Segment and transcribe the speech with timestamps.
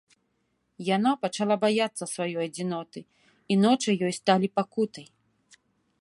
[0.95, 2.99] Яна пачала баяцца сваёй адзіноты,
[3.53, 5.05] і ночы ёй сталі пакутай.